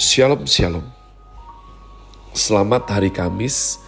Shalom 0.00 0.48
Shalom. 0.48 0.88
Selamat 2.32 2.88
hari 2.88 3.12
Kamis. 3.12 3.84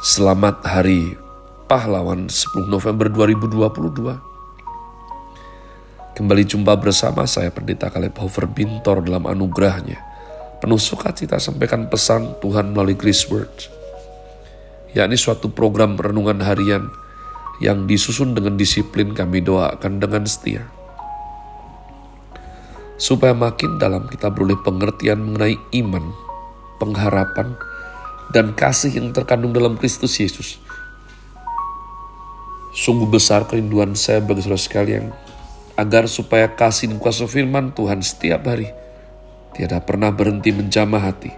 Selamat 0.00 0.64
hari 0.64 1.20
pahlawan 1.68 2.32
10 2.32 2.64
November 2.64 3.12
2022 3.12 3.60
Kembali 6.16 6.42
jumpa 6.48 6.80
bersama 6.80 7.28
saya 7.28 7.52
Pendeta 7.52 7.92
Kaleb 7.92 8.16
Hofer 8.16 8.48
Bintor 8.48 9.04
dalam 9.04 9.28
anugerahnya. 9.28 10.00
Penuh 10.64 10.80
sukacita 10.80 11.36
sampaikan 11.36 11.92
pesan 11.92 12.40
Tuhan 12.40 12.72
melalui 12.72 12.96
Grace 12.96 13.28
Word. 13.28 13.52
Yakni 14.96 15.20
suatu 15.20 15.52
program 15.52 16.00
renungan 16.00 16.40
harian 16.40 16.88
yang 17.60 17.84
disusun 17.84 18.32
dengan 18.32 18.56
disiplin 18.56 19.12
kami 19.12 19.44
doakan 19.44 20.00
dengan 20.00 20.24
setia 20.24 20.79
supaya 23.00 23.32
makin 23.32 23.80
dalam 23.80 24.04
kita 24.04 24.28
beroleh 24.28 24.60
pengertian 24.60 25.24
mengenai 25.24 25.56
iman, 25.80 26.12
pengharapan, 26.76 27.56
dan 28.28 28.52
kasih 28.52 28.92
yang 28.92 29.16
terkandung 29.16 29.56
dalam 29.56 29.80
Kristus 29.80 30.20
Yesus. 30.20 30.60
Sungguh 32.76 33.08
besar 33.08 33.48
kerinduan 33.48 33.96
saya 33.96 34.20
bagi 34.20 34.44
saudara 34.44 34.60
sekalian, 34.60 35.16
agar 35.80 36.12
supaya 36.12 36.52
kasih 36.52 36.92
dan 36.92 37.00
kuasa 37.00 37.24
firman 37.24 37.72
Tuhan 37.72 38.04
setiap 38.04 38.44
hari 38.44 38.68
tiada 39.56 39.80
pernah 39.80 40.12
berhenti 40.12 40.52
menjamah 40.52 41.00
hati, 41.00 41.32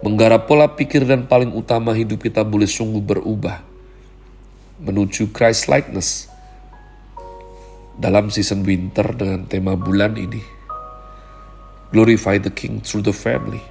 menggarap 0.00 0.46
pola 0.46 0.78
pikir 0.78 1.04
dan 1.04 1.26
paling 1.26 1.50
utama 1.52 1.90
hidup 1.90 2.22
kita 2.22 2.46
boleh 2.46 2.70
sungguh 2.70 3.02
berubah 3.02 3.60
menuju 4.78 5.34
Christ 5.34 5.66
likeness 5.66 6.30
dalam 7.98 8.30
season 8.30 8.62
winter 8.62 9.10
dengan 9.14 9.46
tema 9.46 9.78
bulan 9.78 10.18
ini 10.18 10.53
Glorify 11.94 12.42
the 12.42 12.50
King 12.50 12.82
through 12.82 13.06
the 13.06 13.14
family. 13.14 13.62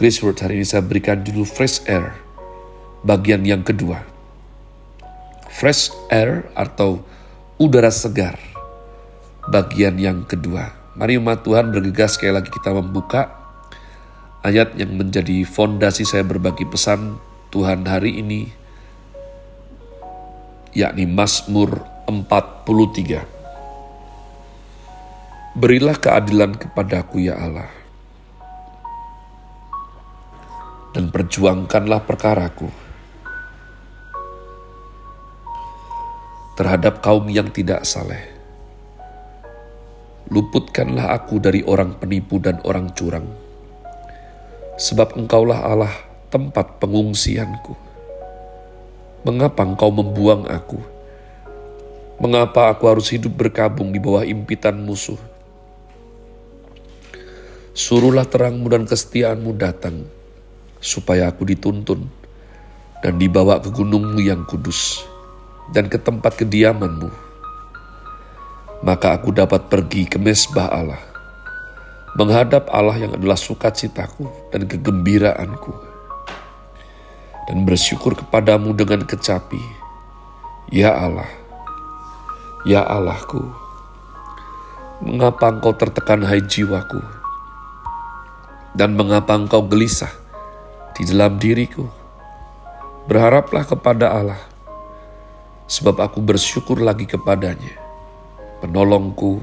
Grace 0.00 0.24
Word 0.24 0.40
hari 0.40 0.56
ini 0.56 0.64
saya 0.64 0.80
berikan 0.80 1.20
judul 1.20 1.44
Fresh 1.44 1.84
Air, 1.84 2.16
bagian 3.04 3.44
yang 3.44 3.60
kedua. 3.60 4.00
Fresh 5.52 5.92
Air 6.08 6.48
atau 6.56 7.04
udara 7.60 7.92
segar, 7.92 8.40
bagian 9.52 10.00
yang 10.00 10.24
kedua. 10.24 10.72
Mari 10.96 11.20
umat 11.20 11.44
Tuhan 11.44 11.76
bergegas 11.76 12.16
sekali 12.16 12.32
lagi 12.32 12.48
kita 12.48 12.72
membuka 12.72 13.36
ayat 14.40 14.80
yang 14.80 14.96
menjadi 14.96 15.44
fondasi 15.44 16.08
saya 16.08 16.24
berbagi 16.24 16.64
pesan 16.64 17.20
Tuhan 17.52 17.84
hari 17.84 18.16
ini, 18.24 18.48
yakni 20.72 21.04
Mazmur 21.04 21.84
43. 22.08 23.35
Berilah 25.56 25.96
keadilan 25.96 26.52
kepadaku 26.60 27.32
ya 27.32 27.40
Allah. 27.40 27.72
Dan 30.92 31.08
perjuangkanlah 31.08 32.04
perkaraku 32.04 32.68
terhadap 36.60 37.00
kaum 37.00 37.24
yang 37.32 37.48
tidak 37.48 37.88
saleh. 37.88 38.20
Luputkanlah 40.28 41.16
aku 41.16 41.40
dari 41.40 41.64
orang 41.64 41.96
penipu 41.96 42.36
dan 42.36 42.60
orang 42.68 42.92
curang. 42.92 43.24
Sebab 44.76 45.16
engkaulah 45.16 45.72
Allah 45.72 45.94
tempat 46.28 46.84
pengungsianku. 46.84 47.72
Mengapa 49.24 49.64
engkau 49.64 49.88
membuang 49.88 50.52
aku? 50.52 50.84
Mengapa 52.20 52.76
aku 52.76 52.92
harus 52.92 53.08
hidup 53.08 53.32
berkabung 53.32 53.88
di 53.88 53.96
bawah 53.96 54.20
impitan 54.20 54.84
musuh? 54.84 55.35
Suruhlah 57.76 58.24
terangmu 58.24 58.72
dan 58.72 58.88
kesetiaanmu 58.88 59.52
datang, 59.60 60.08
supaya 60.80 61.28
aku 61.28 61.44
dituntun 61.44 62.08
dan 63.04 63.20
dibawa 63.20 63.60
ke 63.60 63.68
gunungmu 63.68 64.16
yang 64.16 64.48
kudus 64.48 65.04
dan 65.76 65.84
ke 65.92 66.00
tempat 66.00 66.40
kediamanmu. 66.40 67.12
Maka 68.80 69.20
aku 69.20 69.28
dapat 69.28 69.68
pergi 69.68 70.08
ke 70.08 70.16
mesbah 70.16 70.72
Allah, 70.72 71.04
menghadap 72.16 72.64
Allah 72.72 72.96
yang 72.96 73.12
adalah 73.12 73.36
sukacitaku 73.36 74.24
dan 74.56 74.64
kegembiraanku, 74.64 75.76
dan 77.44 77.68
bersyukur 77.68 78.16
kepadamu 78.16 78.72
dengan 78.72 79.04
kecapi, 79.04 79.60
Ya 80.72 80.96
Allah, 80.96 81.28
Ya 82.64 82.88
Allahku, 82.88 83.44
mengapa 85.04 85.52
engkau 85.52 85.76
tertekan 85.76 86.24
hai 86.24 86.40
jiwaku? 86.40 87.25
Dan 88.76 88.92
mengapa 88.92 89.32
engkau 89.32 89.64
gelisah 89.64 90.12
di 90.92 91.08
dalam 91.08 91.40
diriku. 91.40 91.88
Berharaplah 93.08 93.64
kepada 93.64 94.12
Allah, 94.12 94.42
sebab 95.64 95.96
aku 96.04 96.20
bersyukur 96.20 96.84
lagi 96.84 97.08
kepadanya, 97.08 97.72
penolongku 98.60 99.40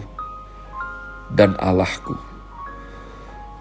dan 1.34 1.58
Allahku. 1.58 2.14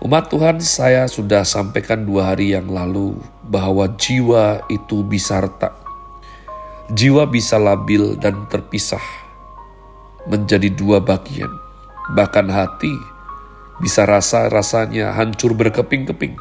Umat 0.03 0.28
Tuhan, 0.28 0.59
saya 0.59 1.06
sudah 1.06 1.47
sampaikan 1.47 2.03
dua 2.03 2.34
hari 2.34 2.53
yang 2.53 2.66
lalu 2.66 3.15
bahwa 3.47 3.87
jiwa 3.94 4.66
itu 4.66 5.06
bisa 5.06 5.38
retak. 5.38 5.72
Jiwa 6.91 7.25
bisa 7.31 7.56
labil 7.56 8.19
dan 8.19 8.50
terpisah 8.50 9.00
menjadi 10.27 10.75
dua 10.75 10.99
bagian. 10.99 11.49
Bahkan 12.19 12.50
hati 12.50 13.12
bisa 13.82 14.06
rasa-rasanya 14.06 15.10
hancur 15.10 15.59
berkeping-keping. 15.59 16.38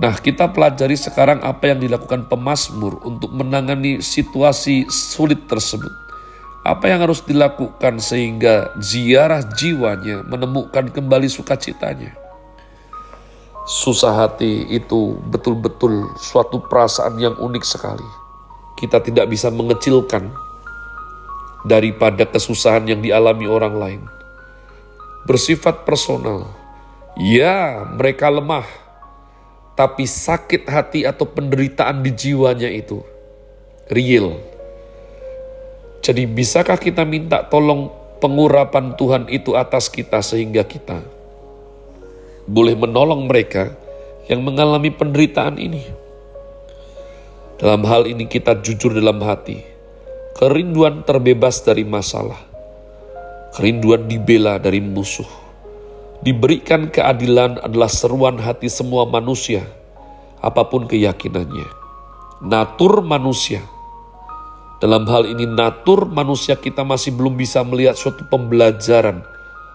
Nah, 0.00 0.16
kita 0.16 0.48
pelajari 0.48 0.96
sekarang 0.96 1.44
apa 1.44 1.68
yang 1.68 1.78
dilakukan 1.84 2.24
pemazmur 2.24 3.04
untuk 3.04 3.28
menangani 3.36 4.00
situasi 4.00 4.88
sulit 4.88 5.44
tersebut. 5.44 5.92
Apa 6.64 6.88
yang 6.88 7.04
harus 7.04 7.20
dilakukan 7.20 8.00
sehingga 8.00 8.72
ziarah 8.80 9.44
jiwanya 9.44 10.24
menemukan 10.24 10.88
kembali 10.88 11.28
sukacitanya. 11.28 12.16
Susah 13.68 14.26
hati 14.26 14.66
itu 14.72 15.20
betul-betul 15.28 16.16
suatu 16.18 16.64
perasaan 16.66 17.20
yang 17.20 17.36
unik 17.36 17.62
sekali. 17.62 18.08
Kita 18.80 18.98
tidak 19.04 19.30
bisa 19.30 19.52
mengecilkan 19.52 20.32
daripada 21.62 22.26
kesusahan 22.26 22.88
yang 22.90 22.98
dialami 23.04 23.46
orang 23.46 23.74
lain 23.78 24.02
bersifat 25.26 25.86
personal. 25.86 26.50
Ya, 27.18 27.84
mereka 27.92 28.32
lemah, 28.32 28.64
tapi 29.76 30.08
sakit 30.08 30.64
hati 30.64 31.04
atau 31.04 31.28
penderitaan 31.28 32.00
di 32.00 32.10
jiwanya 32.10 32.72
itu 32.72 33.04
real. 33.92 34.40
Jadi, 36.02 36.26
bisakah 36.26 36.80
kita 36.80 37.06
minta 37.06 37.44
tolong 37.46 37.92
pengurapan 38.18 38.96
Tuhan 38.96 39.28
itu 39.30 39.54
atas 39.54 39.86
kita 39.86 40.24
sehingga 40.24 40.66
kita 40.66 41.04
boleh 42.48 42.74
menolong 42.74 43.28
mereka 43.28 43.76
yang 44.26 44.42
mengalami 44.42 44.90
penderitaan 44.90 45.60
ini? 45.60 45.84
Dalam 47.60 47.86
hal 47.86 48.10
ini, 48.10 48.26
kita 48.26 48.58
jujur 48.58 48.90
dalam 48.90 49.22
hati, 49.22 49.62
kerinduan 50.34 51.06
terbebas 51.06 51.62
dari 51.62 51.86
masalah 51.86 52.51
Kerinduan 53.52 54.08
dibela 54.08 54.56
dari 54.56 54.80
musuh. 54.80 55.28
Diberikan 56.24 56.88
keadilan 56.88 57.60
adalah 57.60 57.92
seruan 57.92 58.40
hati 58.40 58.72
semua 58.72 59.04
manusia, 59.04 59.68
apa 60.40 60.64
pun 60.72 60.88
keyakinannya. 60.88 61.68
Natur 62.40 63.04
manusia. 63.04 63.60
Dalam 64.80 65.04
hal 65.04 65.28
ini 65.28 65.44
natur 65.44 66.08
manusia 66.08 66.56
kita 66.56 66.80
masih 66.80 67.12
belum 67.12 67.36
bisa 67.36 67.60
melihat 67.60 67.92
suatu 67.92 68.24
pembelajaran 68.24 69.20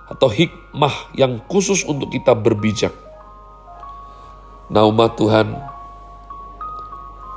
atau 0.09 0.25
hikmah 0.25 1.13
yang 1.13 1.37
khusus 1.45 1.85
untuk 1.85 2.09
kita 2.09 2.33
berbijak. 2.33 2.97
Nah 4.73 4.89
Tuhan, 5.13 5.53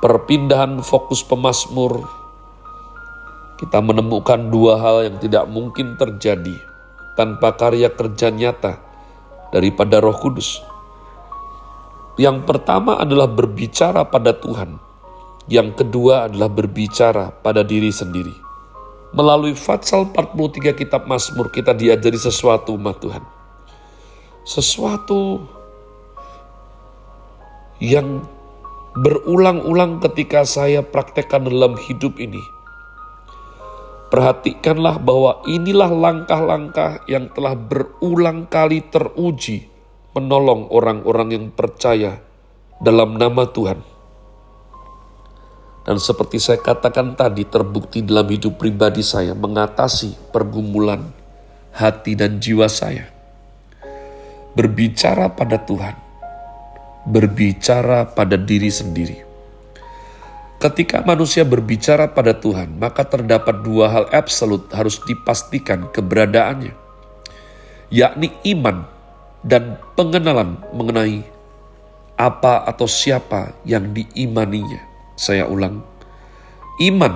perpindahan 0.01 0.81
fokus 0.81 1.21
pemasmur 1.21 2.20
kita 3.61 3.77
menemukan 3.77 4.49
dua 4.49 4.81
hal 4.81 5.05
yang 5.05 5.21
tidak 5.21 5.45
mungkin 5.45 5.93
terjadi 5.93 6.57
tanpa 7.13 7.53
karya 7.53 7.93
kerja 7.93 8.33
nyata 8.33 8.81
daripada 9.53 10.01
Roh 10.01 10.17
Kudus. 10.17 10.65
Yang 12.17 12.41
pertama 12.49 12.97
adalah 12.97 13.29
berbicara 13.29 14.01
pada 14.09 14.33
Tuhan, 14.33 14.81
yang 15.45 15.77
kedua 15.77 16.25
adalah 16.25 16.49
berbicara 16.49 17.29
pada 17.29 17.61
diri 17.61 17.93
sendiri. 17.93 18.33
Melalui 19.13 19.53
Fatsal 19.53 20.09
43 20.09 20.73
kitab 20.73 21.05
Mazmur 21.05 21.53
kita 21.53 21.77
diajari 21.77 22.17
sesuatu 22.17 22.73
umat 22.73 22.97
Tuhan. 22.97 23.21
Sesuatu 24.41 25.45
yang 27.77 28.25
berulang-ulang 28.97 30.01
ketika 30.09 30.49
saya 30.49 30.81
praktekkan 30.81 31.45
dalam 31.45 31.77
hidup 31.77 32.17
ini 32.17 32.41
Perhatikanlah 34.11 34.99
bahwa 34.99 35.39
inilah 35.47 35.87
langkah-langkah 35.87 37.07
yang 37.07 37.31
telah 37.31 37.55
berulang 37.55 38.43
kali 38.43 38.83
teruji 38.83 39.71
menolong 40.11 40.67
orang-orang 40.67 41.31
yang 41.31 41.45
percaya 41.47 42.19
dalam 42.83 43.15
nama 43.15 43.47
Tuhan. 43.47 43.79
Dan 45.87 45.95
seperti 45.95 46.43
saya 46.43 46.59
katakan 46.59 47.15
tadi 47.15 47.47
terbukti 47.47 48.03
dalam 48.03 48.27
hidup 48.27 48.59
pribadi 48.59 48.99
saya 48.99 49.31
mengatasi 49.31 50.35
pergumulan 50.35 51.07
hati 51.71 52.11
dan 52.11 52.35
jiwa 52.35 52.67
saya. 52.67 53.07
Berbicara 54.51 55.31
pada 55.31 55.55
Tuhan, 55.55 55.95
berbicara 57.07 58.11
pada 58.11 58.35
diri 58.35 58.67
sendiri 58.67 59.30
Ketika 60.61 61.01
manusia 61.01 61.41
berbicara 61.41 62.05
pada 62.13 62.37
Tuhan, 62.37 62.77
maka 62.77 63.01
terdapat 63.01 63.65
dua 63.65 63.89
hal 63.89 64.05
absolut 64.13 64.69
harus 64.69 65.01
dipastikan 65.09 65.89
keberadaannya, 65.89 66.77
yakni 67.89 68.29
iman 68.53 68.85
dan 69.41 69.81
pengenalan 69.97 70.61
mengenai 70.69 71.25
apa 72.13 72.61
atau 72.69 72.85
siapa 72.85 73.57
yang 73.65 73.89
diimaninya. 73.89 74.85
Saya 75.17 75.49
ulang, 75.49 75.81
iman 76.77 77.13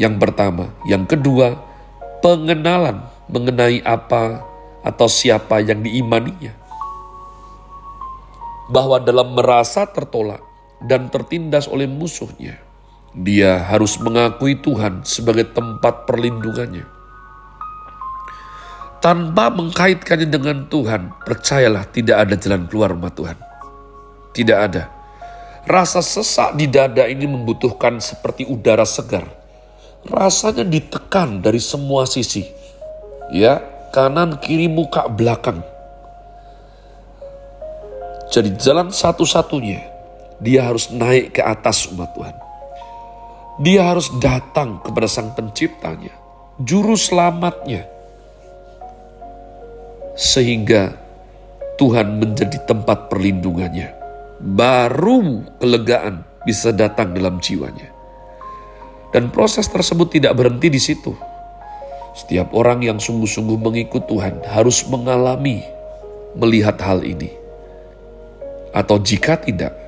yang 0.00 0.16
pertama, 0.16 0.72
yang 0.88 1.04
kedua, 1.04 1.60
pengenalan 2.24 3.04
mengenai 3.28 3.84
apa 3.84 4.40
atau 4.80 5.12
siapa 5.12 5.60
yang 5.60 5.84
diimaninya. 5.84 6.56
Bahwa 8.72 8.96
dalam 8.96 9.36
merasa 9.36 9.84
tertolak, 9.84 10.40
dan 10.84 11.12
tertindas 11.12 11.68
oleh 11.68 11.84
musuhnya, 11.84 12.56
dia 13.12 13.58
harus 13.58 13.98
mengakui 13.98 14.56
Tuhan 14.62 15.02
sebagai 15.02 15.50
tempat 15.50 16.06
perlindungannya. 16.06 16.86
Tanpa 19.00 19.48
mengkaitkannya 19.48 20.28
dengan 20.28 20.68
Tuhan, 20.68 21.24
percayalah 21.24 21.88
tidak 21.88 22.16
ada 22.20 22.34
jalan 22.36 22.68
keluar 22.68 22.92
rumah 22.92 23.08
Tuhan. 23.08 23.34
Tidak 24.36 24.58
ada. 24.60 24.92
Rasa 25.64 26.04
sesak 26.04 26.56
di 26.56 26.68
dada 26.68 27.08
ini 27.08 27.24
membutuhkan 27.24 27.96
seperti 27.96 28.44
udara 28.44 28.84
segar. 28.84 29.24
Rasanya 30.04 30.68
ditekan 30.68 31.40
dari 31.40 31.60
semua 31.60 32.04
sisi. 32.04 32.44
Ya, 33.32 33.64
kanan, 33.92 34.36
kiri, 34.36 34.68
muka, 34.68 35.08
belakang. 35.08 35.64
Jadi 38.30 38.54
jalan 38.60 38.94
satu-satunya 38.94 39.89
dia 40.40 40.66
harus 40.66 40.88
naik 40.88 41.36
ke 41.36 41.42
atas 41.44 41.86
umat 41.92 42.10
Tuhan. 42.16 42.36
Dia 43.60 43.92
harus 43.92 44.08
datang 44.16 44.80
kepada 44.80 45.04
sang 45.04 45.36
penciptanya, 45.36 46.16
juru 46.56 46.96
selamatnya. 46.96 47.84
Sehingga 50.16 50.96
Tuhan 51.76 52.20
menjadi 52.20 52.60
tempat 52.64 53.12
perlindungannya. 53.12 53.96
Baru 54.40 55.44
kelegaan 55.60 56.24
bisa 56.44 56.72
datang 56.72 57.12
dalam 57.12 57.40
jiwanya. 57.40 57.88
Dan 59.12 59.32
proses 59.32 59.68
tersebut 59.68 60.12
tidak 60.12 60.36
berhenti 60.36 60.68
di 60.72 60.80
situ. 60.80 61.12
Setiap 62.16 62.52
orang 62.52 62.84
yang 62.84 62.98
sungguh-sungguh 63.00 63.56
mengikut 63.60 64.08
Tuhan 64.08 64.44
harus 64.44 64.84
mengalami 64.88 65.64
melihat 66.36 66.76
hal 66.84 67.00
ini. 67.00 67.32
Atau 68.76 69.00
jika 69.00 69.40
tidak, 69.40 69.79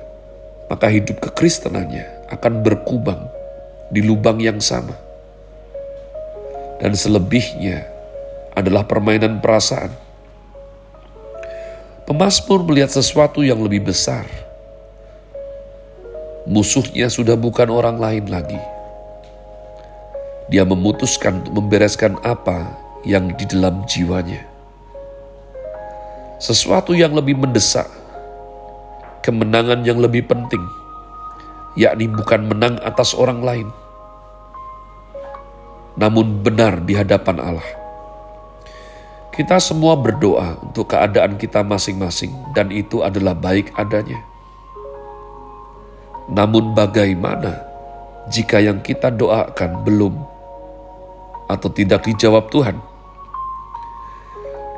maka 0.73 0.89
hidup 0.89 1.21
kekristenannya 1.21 2.33
akan 2.33 2.65
berkubang 2.65 3.29
di 3.93 4.01
lubang 4.01 4.41
yang 4.41 4.57
sama. 4.57 4.97
Dan 6.81 6.97
selebihnya 6.97 7.85
adalah 8.57 8.81
permainan 8.81 9.37
perasaan. 9.37 9.93
Pemasmur 12.09 12.65
melihat 12.65 12.89
sesuatu 12.89 13.45
yang 13.45 13.61
lebih 13.61 13.85
besar. 13.85 14.25
Musuhnya 16.49 17.05
sudah 17.05 17.37
bukan 17.37 17.69
orang 17.69 18.01
lain 18.01 18.25
lagi. 18.33 18.57
Dia 20.49 20.65
memutuskan 20.65 21.45
untuk 21.45 21.53
membereskan 21.53 22.17
apa 22.25 22.65
yang 23.05 23.29
di 23.37 23.45
dalam 23.45 23.85
jiwanya. 23.85 24.41
Sesuatu 26.41 26.97
yang 26.97 27.13
lebih 27.13 27.37
mendesak 27.37 28.02
kemenangan 29.23 29.87
yang 29.87 30.03
lebih 30.03 30.27
penting, 30.27 30.61
yakni 31.79 32.11
bukan 32.11 32.51
menang 32.51 32.75
atas 32.83 33.15
orang 33.15 33.39
lain, 33.39 33.67
namun 35.95 36.43
benar 36.43 36.83
di 36.83 36.93
hadapan 36.93 37.39
Allah. 37.39 37.69
Kita 39.33 39.57
semua 39.57 39.97
berdoa 39.97 40.61
untuk 40.61 40.93
keadaan 40.93 41.41
kita 41.41 41.65
masing-masing, 41.65 42.53
dan 42.53 42.69
itu 42.69 43.01
adalah 43.01 43.33
baik 43.33 43.73
adanya. 43.73 44.21
Namun, 46.29 46.77
bagaimana 46.77 47.65
jika 48.29 48.61
yang 48.61 48.85
kita 48.85 49.09
doakan 49.09 49.81
belum 49.81 50.13
atau 51.49 51.69
tidak 51.73 52.05
dijawab 52.05 52.53
Tuhan? 52.53 52.92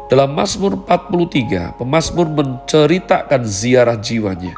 Dalam 0.05 0.37
Mazmur 0.37 0.85
43, 0.85 1.81
pemazmur 1.81 2.29
menceritakan 2.29 3.41
ziarah 3.41 3.97
jiwanya. 3.97 4.53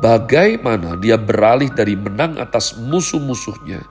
Bagaimana 0.00 0.96
dia 0.96 1.20
beralih 1.20 1.68
dari 1.68 1.92
menang 1.92 2.40
atas 2.40 2.72
musuh-musuhnya 2.80 3.84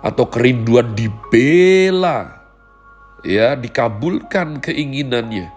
atau 0.00 0.24
kerinduan 0.32 0.96
dibela, 0.96 2.40
ya, 3.20 3.52
dikabulkan 3.60 4.64
keinginannya 4.64 5.52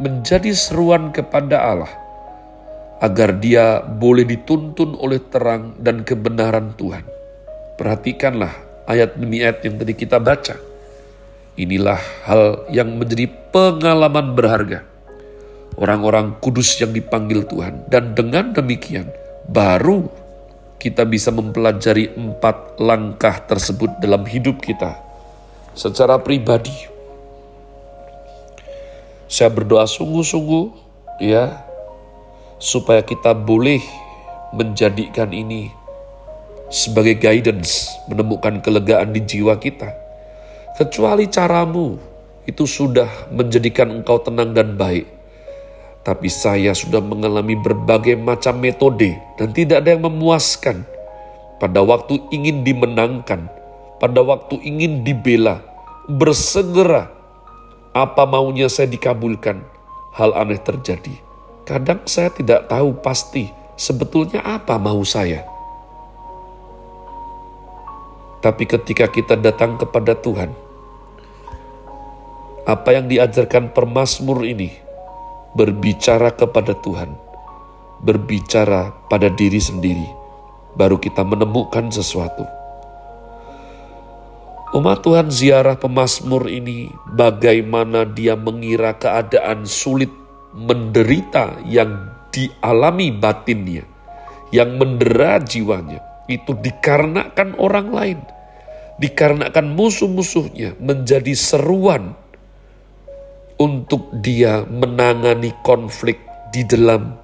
menjadi 0.00 0.48
seruan 0.56 1.12
kepada 1.12 1.60
Allah 1.60 1.92
agar 3.04 3.36
dia 3.36 3.84
boleh 3.84 4.24
dituntun 4.24 4.96
oleh 4.96 5.20
terang 5.28 5.76
dan 5.76 6.00
kebenaran 6.00 6.72
Tuhan. 6.80 7.04
Perhatikanlah 7.76 8.56
ayat 8.88 9.20
demi 9.20 9.44
ayat 9.44 9.60
yang 9.60 9.76
tadi 9.76 9.92
kita 9.92 10.16
baca. 10.16 10.56
Inilah 11.56 11.96
hal 12.28 12.68
yang 12.68 13.00
menjadi 13.00 13.32
pengalaman 13.48 14.36
berharga. 14.36 14.84
Orang-orang 15.80 16.36
kudus 16.36 16.76
yang 16.76 16.92
dipanggil 16.92 17.48
Tuhan. 17.48 17.88
Dan 17.88 18.12
dengan 18.12 18.52
demikian, 18.52 19.08
baru 19.48 20.04
kita 20.76 21.08
bisa 21.08 21.32
mempelajari 21.32 22.12
empat 22.12 22.76
langkah 22.76 23.40
tersebut 23.48 23.88
dalam 24.04 24.28
hidup 24.28 24.60
kita. 24.60 25.00
Secara 25.72 26.20
pribadi. 26.20 26.76
Saya 29.24 29.48
berdoa 29.48 29.88
sungguh-sungguh 29.88 30.76
ya 31.24 31.64
supaya 32.60 33.00
kita 33.00 33.32
boleh 33.32 33.80
menjadikan 34.52 35.32
ini 35.32 35.72
sebagai 36.68 37.16
guidance, 37.16 37.88
menemukan 38.12 38.60
kelegaan 38.60 39.16
di 39.16 39.24
jiwa 39.24 39.56
kita 39.56 40.05
kecuali 40.76 41.24
caramu 41.32 41.96
itu 42.44 42.68
sudah 42.68 43.32
menjadikan 43.32 43.90
engkau 43.90 44.20
tenang 44.20 44.52
dan 44.52 44.76
baik. 44.76 45.08
Tapi 46.06 46.30
saya 46.30 46.70
sudah 46.70 47.02
mengalami 47.02 47.58
berbagai 47.58 48.14
macam 48.14 48.62
metode 48.62 49.18
dan 49.40 49.50
tidak 49.50 49.82
ada 49.82 49.98
yang 49.98 50.06
memuaskan. 50.06 50.86
Pada 51.56 51.80
waktu 51.82 52.20
ingin 52.30 52.62
dimenangkan, 52.62 53.48
pada 53.98 54.20
waktu 54.22 54.60
ingin 54.62 55.02
dibela, 55.02 55.64
bersegera 56.06 57.10
apa 57.96 58.22
maunya 58.28 58.68
saya 58.68 58.92
dikabulkan, 58.92 59.64
hal 60.14 60.36
aneh 60.36 60.60
terjadi. 60.60 61.16
Kadang 61.64 62.04
saya 62.04 62.30
tidak 62.30 62.68
tahu 62.70 62.94
pasti 63.00 63.50
sebetulnya 63.74 64.44
apa 64.44 64.78
mau 64.78 65.00
saya. 65.02 65.42
Tapi 68.44 68.62
ketika 68.68 69.10
kita 69.10 69.34
datang 69.34 69.74
kepada 69.80 70.14
Tuhan, 70.14 70.65
apa 72.66 72.98
yang 72.98 73.06
diajarkan 73.06 73.70
permasmur 73.70 74.42
ini? 74.42 74.74
Berbicara 75.54 76.34
kepada 76.34 76.74
Tuhan, 76.82 77.14
berbicara 78.02 78.90
pada 79.06 79.30
diri 79.30 79.62
sendiri, 79.62 80.04
baru 80.74 80.98
kita 80.98 81.22
menemukan 81.22 81.88
sesuatu. 81.94 82.42
Umat 84.74 85.00
Tuhan 85.00 85.30
ziarah 85.30 85.78
pemasmur 85.78 86.50
ini 86.50 86.90
bagaimana 87.14 88.02
dia 88.04 88.34
mengira 88.34 88.98
keadaan 88.98 89.64
sulit 89.64 90.10
menderita 90.52 91.62
yang 91.64 92.10
dialami 92.34 93.14
batinnya, 93.14 93.86
yang 94.50 94.74
mendera 94.74 95.38
jiwanya, 95.38 96.02
itu 96.26 96.52
dikarenakan 96.52 97.56
orang 97.62 97.88
lain, 97.94 98.18
dikarenakan 98.98 99.70
musuh-musuhnya 99.72 100.76
menjadi 100.82 101.32
seruan 101.32 102.25
untuk 103.56 104.12
dia 104.20 104.64
menangani 104.68 105.52
konflik 105.64 106.20
di 106.52 106.64
dalam 106.64 107.16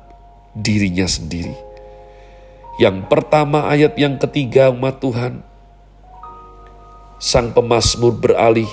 dirinya 0.56 1.04
sendiri. 1.04 1.56
Yang 2.80 3.04
pertama 3.08 3.68
ayat 3.68 3.96
yang 4.00 4.16
ketiga 4.16 4.72
umat 4.72 5.00
Tuhan, 5.00 5.44
sang 7.20 7.52
pemazmur 7.52 8.16
beralih 8.16 8.68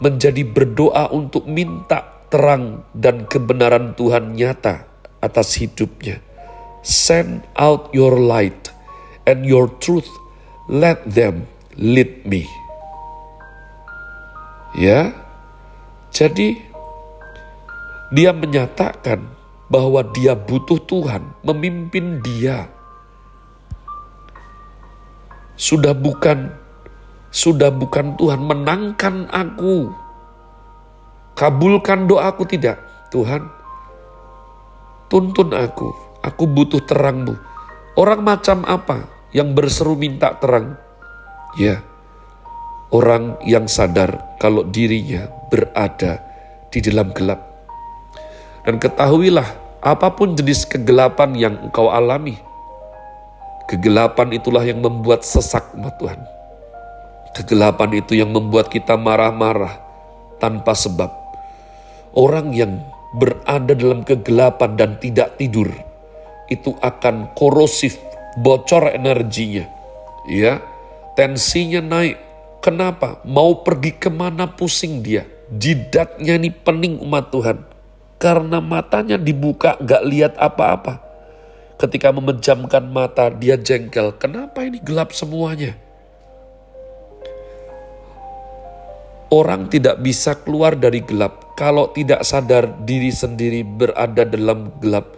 menjadi 0.00 0.42
berdoa 0.44 1.12
untuk 1.12 1.44
minta 1.44 2.26
terang 2.32 2.84
dan 2.96 3.28
kebenaran 3.28 3.94
Tuhan 3.94 4.34
nyata 4.34 4.88
atas 5.20 5.56
hidupnya. 5.60 6.20
Send 6.82 7.44
out 7.58 7.90
your 7.92 8.16
light 8.16 8.70
and 9.28 9.44
your 9.44 9.70
truth, 9.82 10.08
let 10.70 11.02
them 11.06 11.46
lead 11.76 12.24
me. 12.24 12.46
Ya, 14.76 15.16
jadi 16.12 16.65
dia 18.14 18.30
menyatakan 18.30 19.26
bahwa 19.66 20.02
dia 20.14 20.38
butuh 20.38 20.78
Tuhan 20.86 21.34
memimpin 21.42 22.22
dia. 22.22 22.70
Sudah 25.56 25.96
bukan 25.96 26.52
sudah 27.32 27.68
bukan 27.74 28.14
Tuhan 28.16 28.40
menangkan 28.44 29.26
aku. 29.28 29.90
Kabulkan 31.36 32.08
doaku 32.08 32.48
tidak. 32.48 32.80
Tuhan, 33.12 33.44
tuntun 35.12 35.52
aku. 35.52 35.92
Aku 36.24 36.48
butuh 36.48 36.80
terangmu. 36.84 37.36
Orang 37.96 38.24
macam 38.24 38.64
apa 38.64 39.08
yang 39.36 39.52
berseru 39.52 39.96
minta 40.00 40.32
terang? 40.36 40.80
Ya, 41.56 41.84
orang 42.92 43.40
yang 43.44 43.68
sadar 43.68 44.36
kalau 44.40 44.64
dirinya 44.64 45.28
berada 45.48 46.20
di 46.68 46.80
dalam 46.80 47.12
gelap. 47.12 47.55
Dan 48.66 48.82
ketahuilah, 48.82 49.46
apa 49.78 50.10
pun 50.10 50.34
jenis 50.34 50.66
kegelapan 50.66 51.30
yang 51.38 51.54
engkau 51.70 51.86
alami, 51.86 52.34
kegelapan 53.70 54.34
itulah 54.34 54.66
yang 54.66 54.82
membuat 54.82 55.22
sesak 55.22 55.70
Tuhan 56.02 56.18
Kegelapan 57.36 57.90
itu 58.00 58.16
yang 58.16 58.32
membuat 58.32 58.72
kita 58.72 58.96
marah-marah 58.96 59.76
tanpa 60.40 60.72
sebab. 60.72 61.12
Orang 62.16 62.56
yang 62.56 62.80
berada 63.12 63.76
dalam 63.76 64.00
kegelapan 64.02 64.72
dan 64.72 64.90
tidak 64.96 65.36
tidur 65.36 65.68
itu 66.48 66.72
akan 66.80 67.36
korosif, 67.36 68.00
bocor 68.40 68.88
energinya. 68.88 69.68
Ya, 70.24 70.64
tensinya 71.12 71.84
naik. 71.84 72.16
Kenapa? 72.64 73.20
Mau 73.28 73.60
pergi 73.60 73.92
ke 73.94 74.08
mana 74.08 74.48
pusing 74.48 75.04
dia. 75.04 75.28
Jidatnya 75.52 76.40
ini 76.40 76.48
pening 76.48 77.04
umat 77.04 77.28
Tuhan. 77.30 77.75
Karena 78.16 78.64
matanya 78.64 79.20
dibuka 79.20 79.76
gak 79.76 80.02
lihat 80.08 80.34
apa-apa. 80.40 81.04
Ketika 81.76 82.08
memejamkan 82.08 82.88
mata 82.88 83.28
dia 83.28 83.60
jengkel. 83.60 84.16
Kenapa 84.16 84.64
ini 84.64 84.80
gelap 84.80 85.12
semuanya? 85.12 85.76
Orang 89.28 89.68
tidak 89.68 90.00
bisa 90.00 90.38
keluar 90.38 90.78
dari 90.78 91.04
gelap 91.04 91.52
kalau 91.58 91.90
tidak 91.92 92.22
sadar 92.22 92.70
diri 92.86 93.12
sendiri 93.12 93.66
berada 93.66 94.24
dalam 94.24 94.72
gelap. 94.80 95.12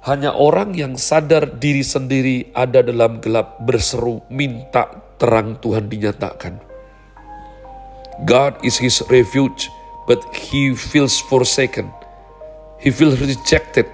Hanya 0.00 0.32
orang 0.32 0.72
yang 0.72 0.96
sadar 0.96 1.60
diri 1.60 1.84
sendiri 1.84 2.48
ada 2.56 2.80
dalam 2.80 3.20
gelap 3.20 3.60
berseru 3.60 4.24
minta 4.32 4.88
terang 5.20 5.60
Tuhan 5.60 5.92
dinyatakan. 5.92 6.56
God 8.24 8.56
is 8.64 8.80
his 8.80 9.04
refuge, 9.12 9.68
but 10.08 10.20
he 10.32 10.72
feels 10.72 11.20
forsaken. 11.28 11.88
He 12.80 12.90
feels 12.90 13.20
rejected. 13.20 13.88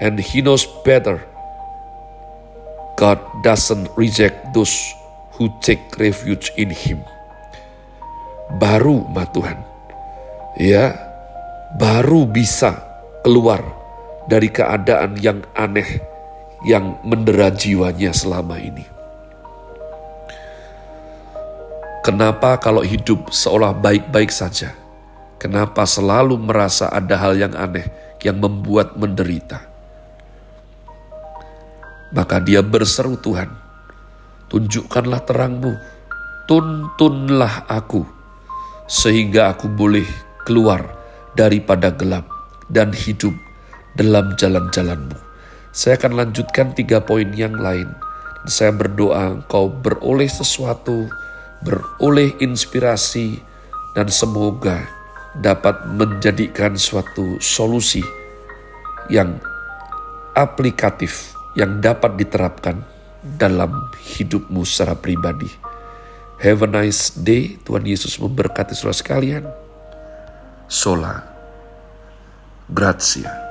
And 0.00 0.20
he 0.20 0.42
knows 0.42 0.66
better. 0.84 1.24
God 2.96 3.18
doesn't 3.42 3.88
reject 3.96 4.52
those 4.52 4.74
who 5.36 5.48
take 5.60 5.80
refuge 5.98 6.52
in 6.56 6.70
him 6.70 7.04
baru 8.52 9.02
ma 9.10 9.26
Tuhan. 9.26 9.58
Ya, 10.56 10.94
baru 11.76 12.24
bisa 12.24 12.78
keluar 13.26 13.60
dari 14.30 14.48
keadaan 14.48 15.18
yang 15.20 15.44
aneh 15.52 16.00
yang 16.64 16.96
mendera 17.04 17.52
jiwanya 17.52 18.14
selama 18.16 18.56
ini. 18.56 18.86
Kenapa 22.00 22.56
kalau 22.62 22.86
hidup 22.86 23.34
seolah 23.34 23.74
baik-baik 23.74 24.30
saja? 24.30 24.72
Kenapa 25.46 25.86
selalu 25.86 26.42
merasa 26.42 26.90
ada 26.90 27.22
hal 27.22 27.38
yang 27.38 27.54
aneh 27.54 27.86
yang 28.18 28.42
membuat 28.42 28.98
menderita? 28.98 29.62
Maka 32.10 32.42
dia 32.42 32.66
berseru 32.66 33.14
Tuhan, 33.14 33.46
tunjukkanlah 34.50 35.22
terangmu, 35.22 35.70
tuntunlah 36.50 37.62
aku 37.70 38.02
sehingga 38.90 39.54
aku 39.54 39.70
boleh 39.70 40.02
keluar 40.42 40.82
daripada 41.38 41.94
gelap 41.94 42.26
dan 42.66 42.90
hidup 42.90 43.38
dalam 43.94 44.34
jalan-jalanmu. 44.34 45.14
Saya 45.70 45.94
akan 45.94 46.26
lanjutkan 46.26 46.74
tiga 46.74 46.98
poin 46.98 47.30
yang 47.38 47.54
lain. 47.54 47.86
Saya 48.50 48.74
berdoa 48.74 49.38
engkau 49.38 49.70
beroleh 49.70 50.26
sesuatu, 50.26 51.06
beroleh 51.62 52.34
inspirasi, 52.42 53.38
dan 53.94 54.10
semoga 54.10 54.95
dapat 55.40 55.84
menjadikan 55.92 56.76
suatu 56.76 57.36
solusi 57.40 58.00
yang 59.12 59.36
aplikatif 60.36 61.36
yang 61.56 61.80
dapat 61.80 62.20
diterapkan 62.20 62.84
dalam 63.24 63.88
hidupmu 63.96 64.62
secara 64.62 64.94
pribadi. 64.94 65.48
Have 66.36 66.68
a 66.68 66.68
nice 66.68 67.16
day. 67.16 67.56
Tuhan 67.64 67.88
Yesus 67.88 68.20
memberkati 68.20 68.76
saudara 68.76 68.92
sekalian. 68.92 69.44
Sola. 70.68 71.24
Grazie. 72.68 73.45